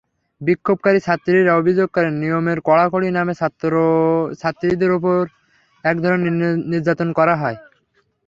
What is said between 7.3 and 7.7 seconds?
হয়।